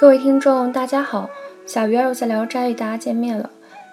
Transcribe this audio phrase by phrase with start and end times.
[0.00, 1.28] 各位听众，大家好，
[1.66, 3.50] 小鱼儿又在聊斋与大家见面了。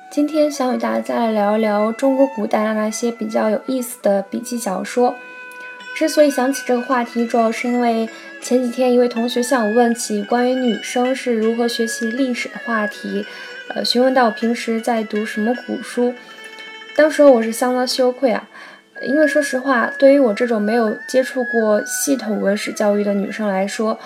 [0.10, 5.14] 今天想与大家来聊一聊中国古代那些比较有意思的笔记小说。
[5.98, 8.08] 之所以想起这个话题，主要是因为
[8.42, 13.26] 前几天一位同学向我问起关于女生是如何学习历史的话题，
[13.76, 16.14] 呃，询问到我平时在读什么古书。
[16.96, 18.48] 当时我是相当羞愧啊，
[19.02, 24.00] 因为说实话，对于我这种没有接触过系统文史教育的女生来说。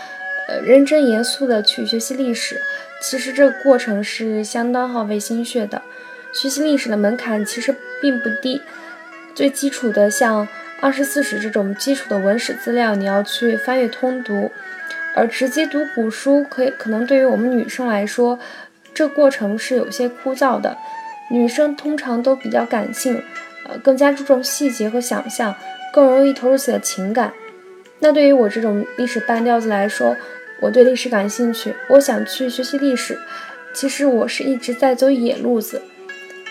[0.48, 2.59] 呃，认真严肃的去学习历史，
[3.02, 5.81] 其实这个过程是相当耗费心血的。
[6.34, 8.62] 学习历史的门槛其实并不低，
[9.36, 10.45] 最基础的像
[10.81, 14.50] 《二十四史》这种基础的文史资料，你要去翻阅通读；
[15.16, 18.39] 而直接读古书，可以可能对于我们女生来说，
[18.94, 20.78] 这过程是有些枯燥的。
[21.30, 23.23] 女生通常都比较感性，
[23.66, 25.55] 呃，更加注重细节和想象，
[25.94, 27.31] 更容易投入自己的情感。
[28.04, 30.18] 那对于我这种历史半吊子来说，
[30.59, 33.18] 我对历史感兴趣，我想去学习历史。
[33.73, 35.81] 其实我是一直在走野路子。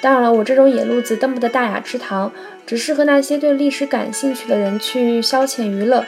[0.01, 2.33] 当然了，我这种野路子登不得大雅之堂，
[2.65, 6.07] 只适合那些对历史感兴趣的人去消遣娱乐。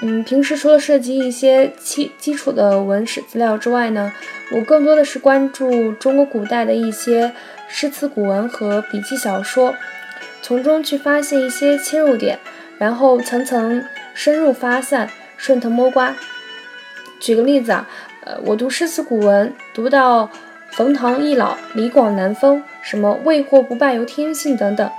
[0.00, 4.12] 嗯，平时除了涉及一些基基础的文史资料之外呢，
[4.52, 7.32] 我更多的是关注中国古代的一些
[7.66, 9.74] 诗词古文和笔记小说，
[10.42, 12.38] 从中去发现一些切入点，
[12.78, 13.82] 然后层层。
[14.14, 16.14] 深入发散，顺藤摸瓜。
[17.20, 17.88] 举个例子啊，
[18.24, 20.28] 呃，我读诗词古文，读到
[20.72, 24.90] 冯唐易老，李广难封，什么未获不败由天性等等，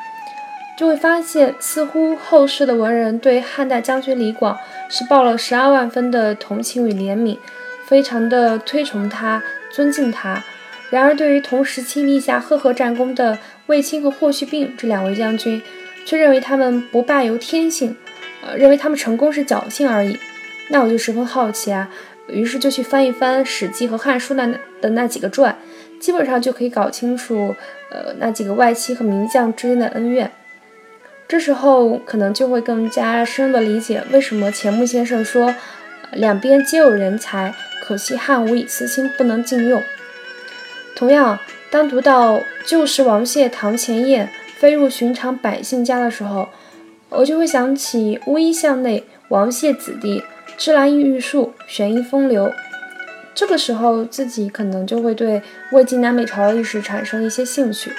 [0.77, 4.57] 就会发现，似乎后世的文人对汉代将军李广
[4.89, 7.37] 是抱了十二万分的同情与怜悯，
[7.85, 10.41] 非常的推崇他，尊敬他。
[10.89, 15.61] 然而，对于同时期立下赫赫战功的卫青和霍去病这两位将军，
[16.05, 17.97] 却认为他们不败由天性。
[18.45, 20.19] 呃，认为他们成功是侥幸而已，
[20.69, 21.89] 那我就十分好奇啊，
[22.27, 24.45] 于是就去翻一翻《史记》和《汉书》那
[24.81, 25.57] 的那几个传，
[25.97, 27.55] 基本上就可以搞清楚，
[27.89, 30.29] 呃，那几个外戚和名将之间的恩怨。
[31.25, 35.55] 这时候可能就会更加深入的理解为什么钱穆先生说，
[36.11, 39.81] 两边皆有人才，可惜汉武以私心不能尽用。
[40.97, 41.39] 同样，
[41.71, 46.49] 当读到旧时王谢堂前燕，飞入寻常百姓家的时候。
[47.15, 50.23] 我就会想起乌衣巷内王谢子弟
[50.57, 52.51] 芝兰玉树玄衣风流，
[53.35, 55.41] 这个时候自己可能就会对
[55.71, 57.91] 魏晋南北朝的历史产生一些兴趣，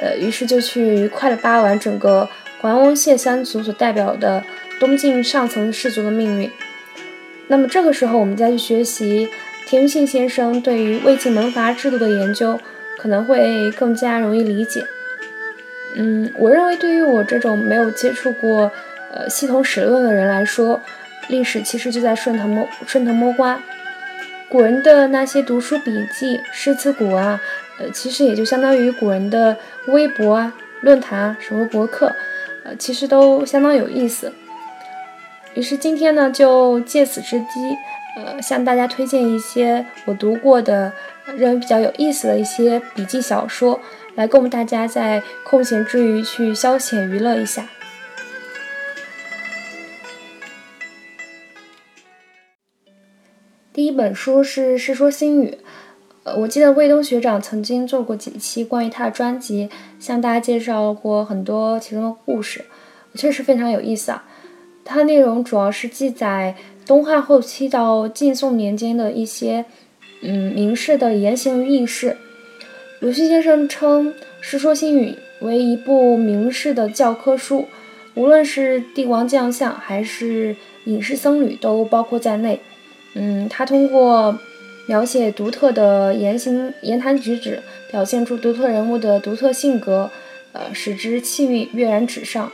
[0.00, 2.28] 呃，于是就去愉快的扒完整个
[2.60, 4.42] 桓王谢三族所代表的
[4.78, 6.50] 东晋上层氏族的命运。
[7.48, 9.28] 那么这个时候我们再去学习
[9.66, 12.58] 田余信先生对于魏晋门阀制度的研究，
[12.98, 14.82] 可能会更加容易理解。
[15.94, 18.70] 嗯，我认为对于我这种没有接触过
[19.12, 20.80] 呃系统史论的人来说，
[21.28, 23.60] 历史其实就在顺藤摸顺藤摸瓜。
[24.48, 27.40] 古人的那些读书笔记、诗词古啊，
[27.78, 30.52] 呃，其实也就相当于古人的微博啊、
[30.82, 32.14] 论坛啊、什么博客，
[32.64, 34.32] 呃，其实都相当有意思。
[35.54, 37.46] 于是今天呢，就借此之机，
[38.16, 40.92] 呃，向大家推荐一些我读过的、
[41.36, 43.80] 认为比较有意思的一些笔记小说。
[44.14, 47.66] 来供大家在空闲之余去消遣娱乐一下。
[53.72, 55.46] 第一本书是《世说新语》，
[56.24, 62.66] 呃，我记得卫东学长曾经做过几期关于他的专辑，向大家介绍过很多其中的故事，
[63.14, 64.24] 确实非常有意思啊。
[64.84, 66.54] 它内容主要是记载
[66.84, 69.64] 东汉后期到晋宋年间的一些
[70.22, 72.16] 嗯名士的言行与轶事。
[73.00, 77.66] 鲁迅先生称《世说新语》为一部名士的教科书，
[78.14, 80.54] 无论是帝王将相还是
[80.84, 82.60] 隐士僧侣都包括在内。
[83.14, 84.38] 嗯，他通过
[84.86, 87.60] 描写独特的言行、言谈举止，
[87.90, 90.10] 表现出独特人物的独特性格，
[90.52, 92.50] 呃，使之气韵跃然纸上。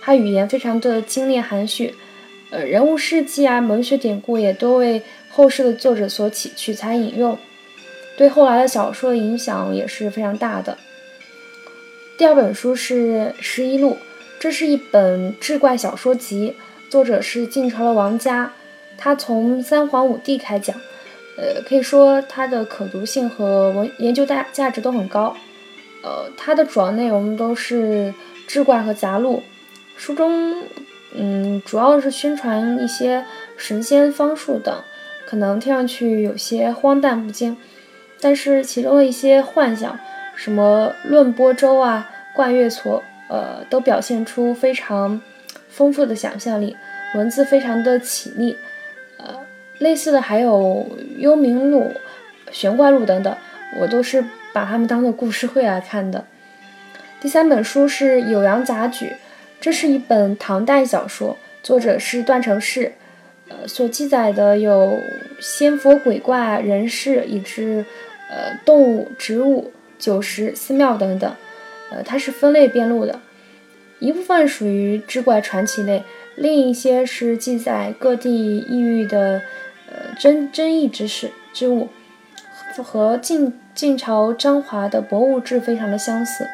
[0.00, 1.94] 他语言非常的精炼含蓄，
[2.52, 5.00] 呃，人物事迹啊、文学典故也都为
[5.30, 7.38] 后世的作者所取取材引用。
[8.18, 10.76] 对后来的小说的影响也是非常大的。
[12.18, 13.92] 第二本书是《十一录》，
[14.38, 16.54] 这是一本志怪小说集，
[16.90, 18.52] 作者是晋朝的王嘉。
[18.98, 20.76] 他从三皇五帝开讲，
[21.38, 25.34] 呃，可以说它的可读性和文研究大价值都很高。
[26.02, 28.12] 呃，它的主要内容都是
[28.46, 29.42] 志怪和杂录，
[29.96, 30.54] 书中
[31.14, 33.24] 嗯主要是宣传一些
[33.56, 34.74] 神仙方术等，
[35.26, 37.56] 可能听上去有些荒诞不经。
[38.20, 39.98] 但是其中的一些幻想，
[40.36, 45.20] 什么论波舟啊、贯月矬，呃，都表现出非常
[45.68, 46.76] 丰富的想象力，
[47.16, 48.56] 文字非常的绮丽，
[49.18, 49.40] 呃，
[49.78, 50.86] 类似的还有
[51.18, 51.80] 《幽冥录》
[52.52, 53.36] 《玄怪录》等等，
[53.80, 56.24] 我都是把它们当做故事会来看的。
[57.20, 59.06] 第三本书是《酉阳杂举》，
[59.62, 62.94] 这是一本唐代小说，作者是段成式。
[63.48, 64.98] 呃，所记载的有
[65.40, 67.86] 仙佛鬼怪、人事，以至
[68.28, 69.70] 呃动物、植物、
[70.00, 71.32] 酒食、寺庙等等。
[71.92, 73.20] 呃，它是分类编录的，
[74.00, 76.02] 一部分属于志怪传奇类，
[76.34, 79.42] 另一些是记载各地异域的
[79.88, 81.88] 呃争争议之事之物，
[82.82, 86.48] 和晋晋朝张华的博物志非常的相似。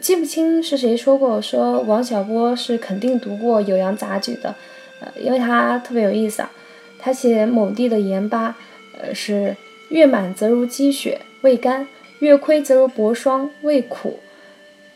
[0.00, 4.54] 记不清是谁说过，说王小波是肯定读过《酉阳杂举》的。
[5.00, 6.50] 呃，因为他特别有意思啊，
[6.98, 8.56] 他写某地的盐巴，
[9.00, 9.56] 呃，是
[9.88, 11.86] 月满则如积雪，未干；
[12.18, 14.18] 月亏则如薄霜，未苦。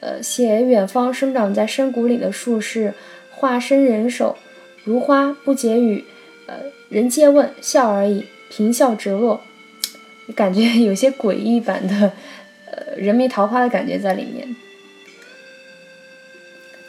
[0.01, 2.93] 呃，写远方生长在深谷里的树是
[3.31, 4.37] 化身人手，
[4.85, 6.05] 如花不解语，
[6.47, 6.57] 呃，
[6.89, 9.41] 人皆问笑而已，凭笑直落，
[10.35, 12.13] 感觉有些诡异版的，
[12.67, 14.55] 呃，人民桃花的感觉在里面。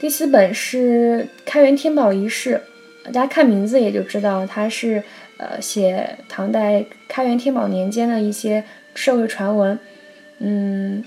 [0.04, 2.62] 第四本是开元天宝遗事。
[3.06, 5.02] 大家看名字也就知道，它是
[5.38, 8.62] 呃写唐代开元天宝年间的一些
[8.94, 9.80] 社会传闻，
[10.40, 11.06] 嗯，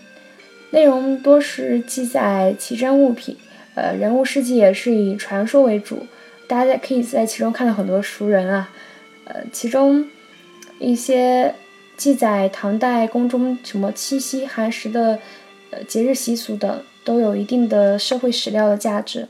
[0.71, 3.37] 内容多是记载奇珍物品，
[3.75, 6.07] 呃，人物事迹也是以传说为主，
[6.49, 8.71] 大家可以在其中看到很多熟人啊，
[9.27, 10.09] 呃，其中
[10.79, 11.55] 一些
[11.99, 15.19] 记载唐代宫中什么七夕、寒食的
[15.71, 19.29] 呃节日习俗等，都有一定的社会史料的价值。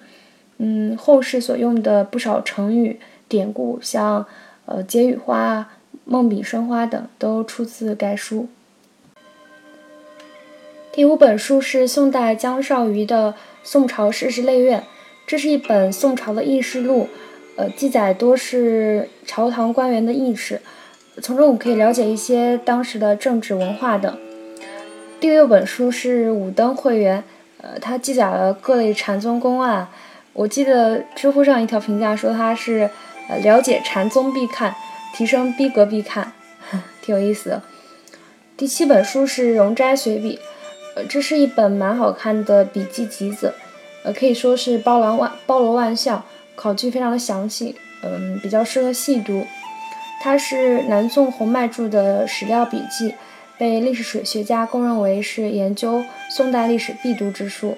[0.56, 4.24] 嗯，后世所用的不少成语典故，像
[4.64, 5.68] 呃“解语花
[6.06, 8.48] ”“梦笔生花”等，都出自该书。
[10.90, 13.32] 第五本书是宋代江少瑜的
[13.62, 14.80] 《宋朝世事类苑》，
[15.26, 17.08] 这是一本宋朝的轶事录，
[17.56, 20.62] 呃，记载多是朝堂官员的轶事，
[21.20, 24.18] 从中我们可以了解一些当时的政治文化等。
[25.20, 27.20] 第六本书是《武登会员》，
[27.66, 29.88] 呃，它记载了各类禅宗公案。
[30.32, 32.88] 我记得知乎上一条评价说它是，
[33.28, 34.72] 呃，了解禅宗必看，
[35.12, 36.32] 提升逼格必看，
[37.02, 37.62] 挺有意思的。
[38.56, 40.36] 第七本书是《容斋随笔》，
[40.94, 43.52] 呃，这是一本蛮好看的笔记集子，
[44.04, 46.22] 呃，可以说是包罗万包罗万象，
[46.54, 49.44] 考据非常的详细，嗯，比较适合细读。
[50.22, 53.14] 它是南宋洪迈著的史料笔记，
[53.58, 57.76] 被历史学家公认为是研究宋代历史必读之书。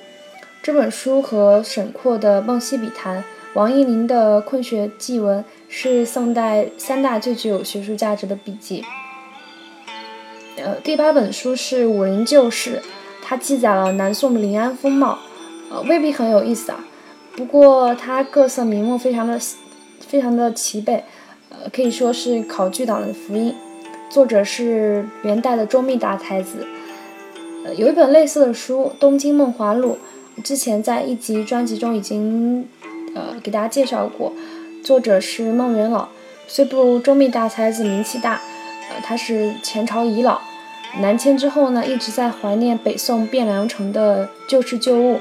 [0.62, 3.22] 这本书和沈括的《梦溪笔谈》、
[3.54, 8.84] 王逸林的《困学记文》是宋代三大最具有学术价值的笔记。
[10.56, 12.82] 呃，第八本书是《武林旧事》，
[13.22, 15.16] 它记载了南宋的临安风貌，
[15.70, 16.84] 呃，未必很有意思啊。
[17.36, 19.38] 不过它各色名目非常的
[20.00, 21.04] 非常的齐备，
[21.50, 23.54] 呃，可以说是考据党的福音。
[24.10, 26.66] 作者是元代的周密大才子。
[27.64, 29.98] 呃，有一本类似的书《东京梦华录》。
[30.42, 32.68] 之前在一集专辑中已经，
[33.14, 34.32] 呃，给大家介绍过，
[34.84, 36.08] 作者是孟元老，
[36.46, 38.40] 虽不如周密大才子名气大，
[38.88, 40.40] 呃，他是前朝遗老，
[41.00, 45.18] 南迁之后呢，一直在怀念北宋汴梁城的旧事旧物，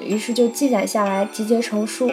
[0.00, 2.12] 于是就记载下来，集结成书。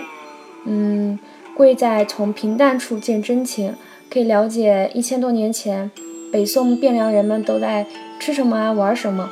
[0.65, 1.19] 嗯，
[1.53, 3.75] 贵在从平淡处见真情，
[4.11, 5.91] 可以了解一千多年前
[6.31, 7.85] 北宋汴梁人们都在
[8.19, 9.29] 吃什么啊，玩什么。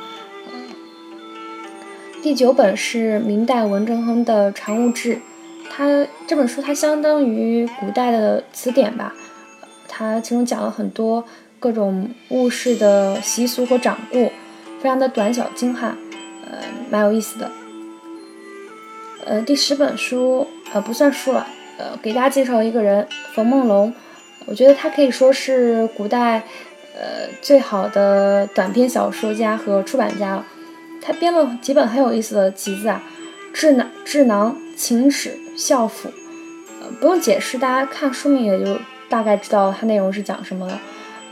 [2.22, 5.14] 第九本是明代文正亨的《常物志》，
[5.70, 9.14] 它这本书它相当于古代的词典吧，
[9.86, 11.24] 它其中讲了很多
[11.60, 14.32] 各种物事的习俗和掌故，
[14.80, 15.96] 非常的短小精悍，
[16.50, 16.58] 呃，
[16.90, 17.50] 蛮有意思的。
[19.24, 21.46] 呃，第十本书呃不算书了，
[21.78, 23.94] 呃，给大家介绍一个人冯梦龙，
[24.46, 26.42] 我觉得他可以说是古代
[26.98, 30.44] 呃最好的短篇小说家和出版家了。
[31.00, 33.02] 他编了几本很有意思的集子啊，
[33.52, 36.08] 《智囊》《智囊》《情史》《孝府》，
[36.82, 38.78] 呃，不用解释，大家看书名也就
[39.08, 40.80] 大概知道它内容是讲什么了。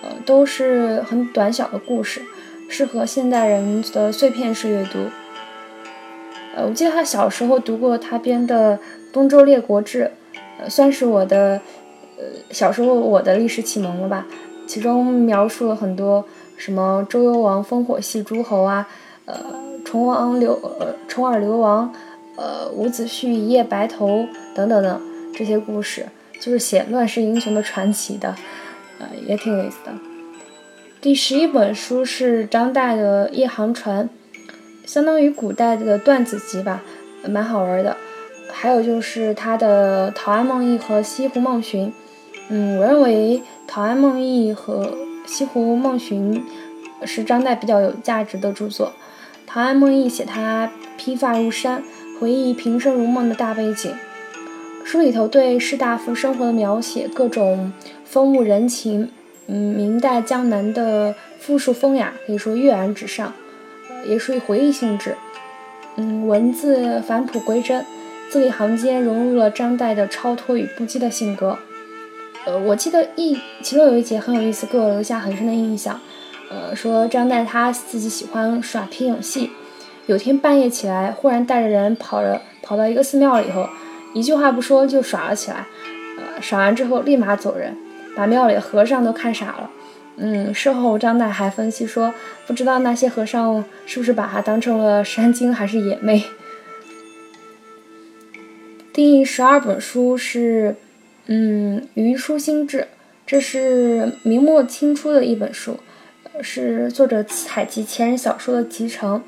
[0.03, 2.23] 呃，都是很短小的故事，
[2.69, 4.99] 适合现代人的碎片式阅读。
[6.55, 8.79] 呃，我记得他小时候读过他编的
[9.13, 10.13] 《东周列国志》，
[10.61, 11.61] 呃，算是我的
[12.17, 14.27] 呃小时候我的历史启蒙了吧。
[14.67, 16.25] 其中描述了很多
[16.57, 18.87] 什么周幽王烽火戏诸侯啊。
[19.25, 19.35] 呃，
[19.85, 21.93] 重王刘呃，重耳流亡，
[22.37, 25.01] 呃，伍子胥一夜白头等等等
[25.35, 26.07] 这些故事，
[26.41, 28.37] 就是写乱世英雄的传奇的，
[29.01, 29.93] 呃，也挺有意思的。
[31.01, 34.09] 第十一本书是张岱的《夜航船》，
[34.85, 36.83] 相当于古代的段子集吧，
[37.29, 37.97] 蛮好玩的。
[38.53, 41.89] 还有就是他的《陶庵梦忆》和《西湖梦寻》，
[42.49, 44.87] 嗯，我认为陶庵梦忆》和
[45.27, 46.43] 《西湖梦寻》
[47.07, 48.89] 是张岱比较有价值的著作。
[49.47, 51.83] 《陶庵梦忆》写他披发入山，
[52.19, 53.95] 回忆平生如梦的大背景。
[54.85, 57.73] 书里头对士大夫生活的描写，各种
[58.05, 59.11] 风物人情，
[59.47, 63.33] 嗯，明代江南的富庶风雅，可以说跃然纸上，
[64.07, 65.17] 也属于回忆性质。
[65.97, 67.85] 嗯，文字返璞归真，
[68.31, 71.59] 字里行间融入了张岱的超脱与不羁的性格。
[72.47, 76.01] 呃，我记得一其中有一节很有意思，给我留下很深的印象。
[76.49, 79.51] 呃，说张岱他自己喜欢耍皮影戏，
[80.07, 83.69] 有天半夜起来，忽然带着人跑着跑到一个寺庙里头，
[84.15, 85.67] 一句话不说就耍了起来。
[86.19, 87.77] 呃，耍完之后立马走人，
[88.17, 89.69] 把庙里的和尚都看傻了。
[90.15, 92.15] 嗯，事后张岱还分析说，
[92.47, 96.23] 不知道那些和尚是不是把他当成了山精还是野魅。
[98.95, 100.77] 第十二本书是。
[101.29, 102.81] 嗯，《余书新志》
[103.27, 105.81] 这是明末清初的一本书，
[106.41, 109.21] 是作者采集前人小说的集成。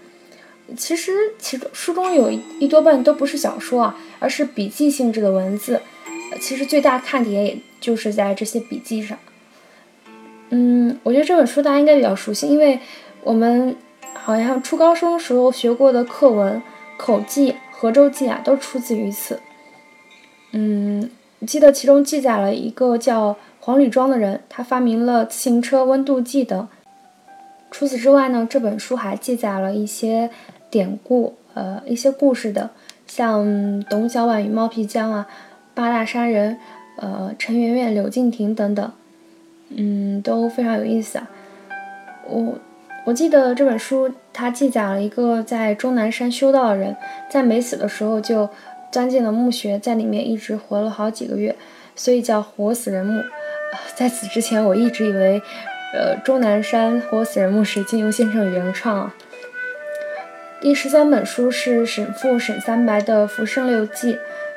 [0.76, 5.80] 其实其中书中有一多半都不是小说啊，而是笔记性质的文字。
[6.40, 9.18] 其实最大看点也就是在这些笔记上。
[10.50, 12.78] 嗯，我觉得这本书大家应该比较熟悉，因为
[13.24, 13.74] 我们
[14.14, 16.62] 好像初高中时候学过的课文、
[16.96, 19.40] 口记、河州记啊，都出自于此。
[20.52, 21.10] 嗯。
[21.46, 26.68] 记得其中记载了一个叫黄吕庄的人，他发明了自行车温度计等。
[27.70, 30.30] 除此之外呢，这本书还记载了一些
[30.68, 32.70] 典故，呃，一些故事的，
[33.06, 35.28] 像董小宛与冒辟疆啊，
[35.74, 36.58] 八大山人，
[36.96, 38.90] 呃，陈圆圆、柳敬亭等等，
[39.68, 41.30] 嗯，都非常有意思啊。
[42.26, 42.54] 我
[43.04, 46.96] 我记得这本书它记载了一个在终南山修道的人，
[47.30, 48.48] 在没死的时候就。
[48.90, 51.54] 钻进了墓穴，在里面一直活了好几个月，
[51.94, 53.22] 所以叫活死人墓。
[53.94, 55.42] 在此之前，我一直以为，
[55.94, 59.14] 呃，终南山活死人墓是金庸先生原创啊。
[60.60, 64.14] 第十三本书是沈复沈三白的《浮生六记》，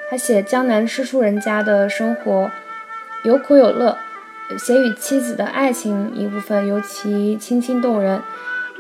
[0.10, 2.50] 他写江南诗书人家的生活，
[3.24, 3.98] 有苦有乐，
[4.58, 8.22] 写与妻子的爱情一部分尤其清新动人。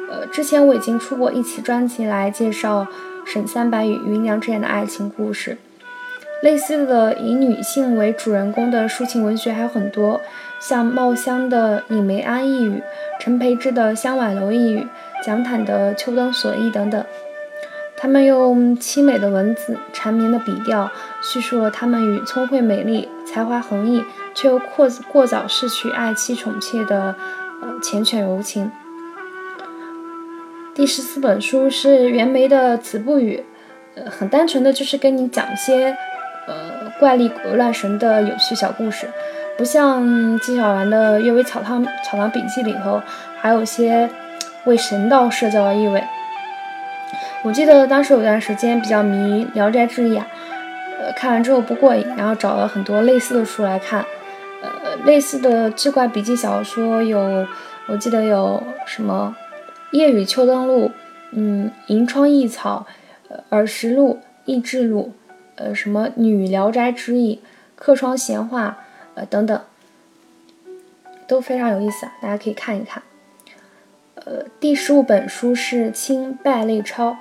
[0.10, 2.88] 呃，之前我已经出过一期专辑来介绍。
[3.25, 5.57] 沈三白与芸娘之间的爱情故事，
[6.43, 10.19] 类似的以女性为主人公的抒情文学还有很多，
[10.59, 12.77] 像茂香的《尹梅安一语》，
[13.19, 14.79] 陈培之的《香婉楼一语》，
[15.25, 17.03] 蒋坦的《秋灯所忆》等等。
[17.95, 27.15] 他们用凄美的文字、缠绵的笔调，叙述了他们与聪慧美丽、才华横溢却又过过早逝去爱妻宠妾的
[27.61, 28.71] 呃缱绻柔情。
[30.73, 33.43] 第十四本书是袁枚的《子不语》，
[33.99, 35.93] 呃，很单纯的就是跟你讲一些，
[36.47, 39.05] 呃，怪力乱神的有趣小故事，
[39.57, 43.01] 不像纪晓岚的《阅微草堂草堂笔记》里头，
[43.41, 44.09] 还有些
[44.63, 46.01] 为神道社交的意味。
[47.43, 50.25] 我记得当时有段时间比较迷《聊斋志异》啊，
[51.01, 54.05] 呃，看完之后不过瘾，然后找了很多类似的书来看，
[54.61, 57.45] 呃，类似的志怪笔记小说有，
[57.87, 59.35] 我记得有什么？
[59.91, 60.86] 《夜雨秋灯录》，
[61.31, 62.88] 嗯，《银窗异草》，
[63.29, 64.13] 呃，《耳实录》
[64.45, 65.12] 《异志录》，
[65.55, 67.36] 呃，什么《女聊斋志异》
[67.75, 68.77] 《客窗闲话》，
[69.15, 69.62] 呃，等等，
[71.27, 73.03] 都非常有意思啊，大家可以看一看。
[74.15, 77.12] 呃，第十五本书是《清败类钞》，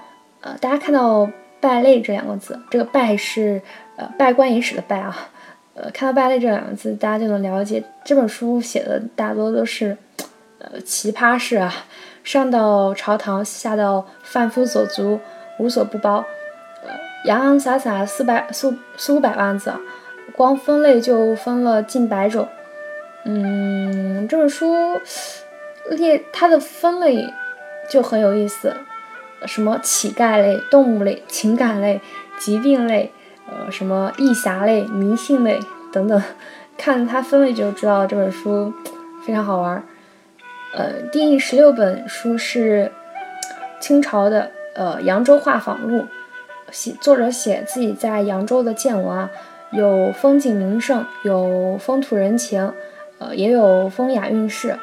[0.40, 1.28] 呃，大家看到
[1.60, 3.60] “败类”这两个字，这个“败”是
[3.96, 5.30] 呃拜官野史的“败”啊，
[5.74, 9.96] 呃，看到“败类”这两个字，大家就能了解这本书写的大多都是
[10.58, 11.74] 呃奇葩事啊。
[12.32, 15.18] 上到朝堂，下到贩夫走卒，
[15.58, 16.24] 无所不包。
[16.84, 16.90] 呃，
[17.24, 19.72] 洋洋洒洒四百四四五百万字，
[20.36, 22.46] 光分类就分了近百种。
[23.24, 25.00] 嗯，这本书
[25.90, 27.34] 列它的分类
[27.90, 28.76] 就很有意思，
[29.44, 32.00] 什么乞丐类、动物类、情感类、
[32.38, 33.12] 疾病类，
[33.48, 35.58] 呃，什么异侠类、迷信类
[35.92, 36.22] 等等。
[36.78, 38.72] 看它分类就知道这本书
[39.26, 39.84] 非常好玩。
[40.72, 42.92] 呃，第十六本书是
[43.80, 46.02] 清朝的呃《扬州画舫录》，
[46.70, 49.30] 写作者写自己在扬州的见闻啊，
[49.72, 52.72] 有风景名胜，有风土人情，
[53.18, 54.78] 呃，也有风雅韵事。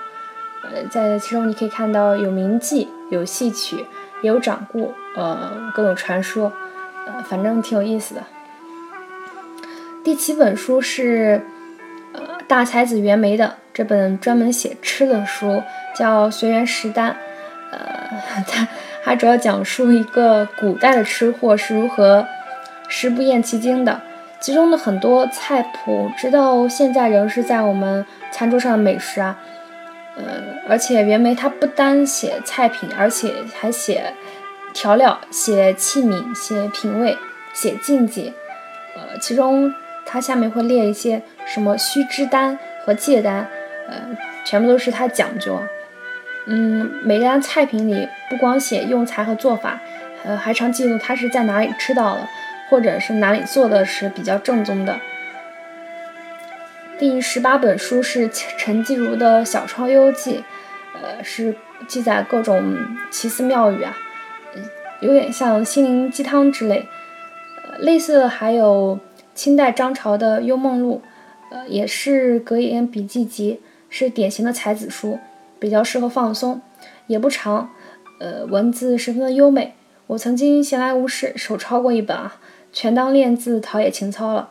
[0.63, 3.85] 呃，在其中你可以看到有名妓，有戏曲，
[4.21, 6.51] 也有掌故，呃，各种传说，
[7.05, 8.21] 呃，反正挺有意思的。
[10.03, 11.41] 第七本书是
[12.11, 13.55] 呃大才子袁枚的。
[13.73, 15.61] 这本专门写吃的书
[15.95, 17.11] 叫《随园食单》，
[17.71, 18.09] 呃，
[18.47, 18.67] 它
[19.03, 22.25] 它主要讲述一个古代的吃货是如何
[22.87, 24.01] 食不厌其精的，
[24.39, 29.37] 其中的很多菜谱，直到现在仍是在我们餐桌上的美食啊。
[30.15, 30.23] 呃，
[30.67, 34.13] 而且袁枚他不单写菜品，而且还写
[34.73, 37.17] 调料、写器皿、写品味、
[37.53, 38.33] 写禁忌。
[38.95, 39.71] 呃，其中
[40.05, 43.47] 他下面会列一些什么须知单和戒单，
[43.87, 43.95] 呃，
[44.43, 45.61] 全部都是他讲究啊。
[46.49, 49.81] 嗯，每单菜品里不光写用材和做法，
[50.23, 52.27] 呃，还常记录他是在哪里吃到的，
[52.69, 54.97] 或者是哪里做的是比较正宗的。
[56.97, 60.37] 第十八本书是陈继儒的《小窗幽记》，
[61.01, 61.53] 呃，是
[61.87, 62.77] 记载各种
[63.11, 63.95] 奇思妙语啊，
[65.01, 66.87] 有点像心灵鸡汤之类。
[67.67, 68.97] 呃，类似还有
[69.35, 71.03] 清代张潮的《幽梦录》，
[71.55, 75.19] 呃，也是格言笔记集，是典型的才子书，
[75.59, 76.61] 比较适合放松，
[77.07, 77.69] 也不长，
[78.19, 79.73] 呃，文字十分的优美。
[80.07, 82.35] 我曾经闲来无事手抄过一本啊，
[82.71, 84.49] 全当练字陶冶情操了。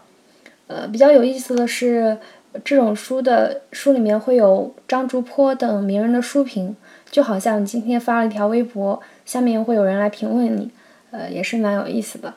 [0.66, 2.18] 呃，比较有意思的是。
[2.64, 6.74] 这种书的书里面会有张竹坡等名人的书评，
[7.10, 10.70] 就好像今天发了一条微博，下面会有人来评论你，
[11.10, 12.32] 呃，也是蛮有意思的。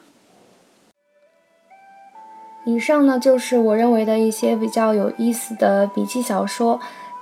[2.65, 6.81] 以上呢就是我认为的一些比较有意思的笔记小说，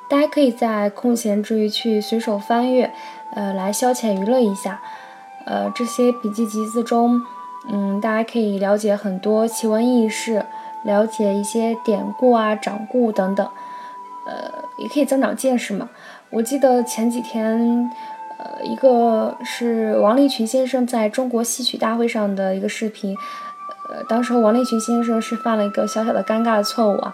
[0.10, 2.92] 大家可以在空闲之余去随手翻阅，
[3.34, 4.82] 呃，来消遣娱乐一下。
[5.46, 7.22] 呃，这些笔记集子中，
[7.70, 10.46] 嗯，大家可以了解很多奇闻异事。
[10.84, 13.46] 了解一些典故啊、掌故等等，
[14.26, 15.90] 呃，也可以增长见识嘛。
[16.30, 17.92] 我记得前几天，
[18.38, 23.18] 呃，一个是王立群先生在中国戏曲大会上的一个视频，
[23.90, 27.14] 呃，当时王立群先生是犯了一个小小的尴尬的错误啊，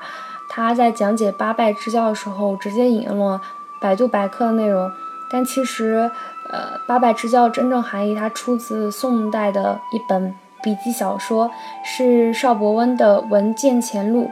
[0.55, 3.41] 他在讲解八拜支教的时候，直接引用了
[3.81, 4.91] 百度百科的内容，
[5.31, 6.12] 但其实，
[6.51, 10.36] 呃，八拜支教真正含义它出自宋代的一本。
[10.62, 11.51] 笔记小说
[11.83, 14.29] 是邵伯温的《文见前录》，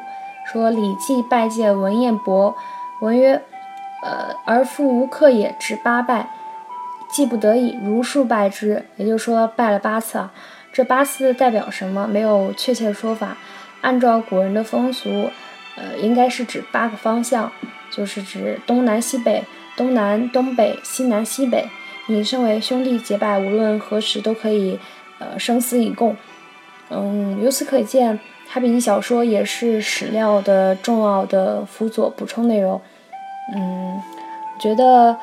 [0.51, 2.56] 说李绩拜见文彦博，
[3.01, 3.42] 文曰
[4.01, 6.30] ：“呃，而父无课也，只八拜，
[7.12, 10.31] 既不得已，如数拜之。”也就是说拜了八次啊。
[10.72, 12.07] 这八次代表什么？
[12.07, 13.36] 没有确切的说法。
[13.81, 15.29] 按照古人的风俗，
[15.75, 17.51] 呃，应该是指八个方向，
[17.92, 19.44] 就是指东南西北、
[19.75, 21.68] 东南东北、西南西北。
[22.07, 24.79] 引申为兄弟结拜，无论何时都可以。
[25.24, 26.18] 呃，生死以共，
[26.90, 32.81] 嗯，由此可见，哈比尼小说也是史料的重要的辅佐补充内容。
[33.55, 34.01] 嗯，
[34.60, 35.16] 觉得，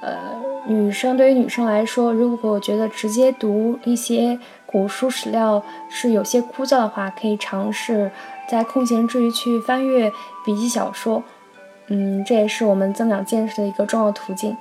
[0.00, 0.18] 呃，
[0.66, 4.36] 女生对于女生来说，如果觉得直接读一些
[4.66, 8.10] 古书史料是有些枯燥的话，可以尝试
[8.48, 10.12] 在空闲之余去翻阅
[10.44, 11.22] 笔记小说。
[11.88, 14.56] 嗯，这也是我们增长见识的一个重要途径。